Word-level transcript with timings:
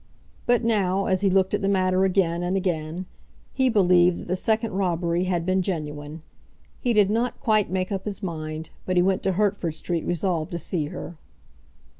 But 0.47 0.63
now, 0.63 1.05
as 1.05 1.21
he 1.21 1.29
looked 1.29 1.53
at 1.53 1.61
the 1.61 1.67
matter 1.69 2.05
again 2.05 2.41
and 2.41 2.57
again, 2.57 3.05
he 3.53 3.69
believed 3.69 4.17
that 4.17 4.27
the 4.29 4.35
second 4.35 4.71
robbery 4.71 5.25
had 5.25 5.45
been 5.45 5.61
genuine. 5.61 6.23
He 6.79 6.91
did 6.91 7.11
not 7.11 7.39
quite 7.39 7.69
make 7.69 7.91
up 7.91 8.05
his 8.05 8.23
mind, 8.23 8.71
but 8.87 8.95
he 8.97 9.03
went 9.03 9.21
to 9.21 9.33
Hertford 9.33 9.73
Street 9.75 10.03
resolved 10.07 10.49
to 10.53 10.57
see 10.57 10.85
her. 10.87 11.17